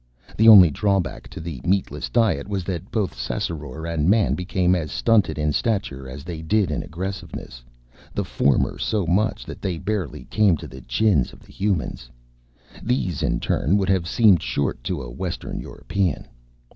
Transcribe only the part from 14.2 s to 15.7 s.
short to a Western